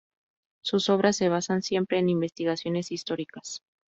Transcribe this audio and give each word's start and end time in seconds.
Sus 0.63 0.89
obras 0.89 1.15
se 1.17 1.29
basan 1.29 1.61
siempre 1.61 1.99
en 1.99 2.09
investigaciones 2.09 2.91
históricas. 2.91 3.61